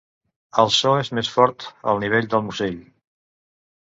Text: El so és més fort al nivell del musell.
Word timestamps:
El 0.61 0.71
so 0.77 0.93
és 1.01 1.11
més 1.19 1.29
fort 1.35 1.67
al 1.93 2.03
nivell 2.05 2.31
del 2.33 2.45
musell. 2.49 2.85